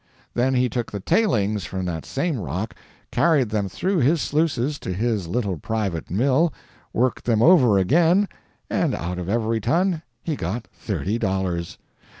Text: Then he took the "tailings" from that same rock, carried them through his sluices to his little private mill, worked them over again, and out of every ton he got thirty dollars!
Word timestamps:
Then 0.33 0.55
he 0.55 0.67
took 0.67 0.91
the 0.91 0.99
"tailings" 0.99 1.65
from 1.65 1.85
that 1.85 2.07
same 2.07 2.39
rock, 2.39 2.73
carried 3.11 3.49
them 3.49 3.69
through 3.69 3.99
his 3.99 4.19
sluices 4.19 4.79
to 4.79 4.91
his 4.91 5.27
little 5.27 5.57
private 5.57 6.09
mill, 6.09 6.51
worked 6.91 7.25
them 7.25 7.43
over 7.43 7.77
again, 7.77 8.27
and 8.67 8.95
out 8.95 9.19
of 9.19 9.29
every 9.29 9.59
ton 9.61 10.01
he 10.23 10.35
got 10.35 10.65
thirty 10.73 11.19
dollars! 11.19 11.77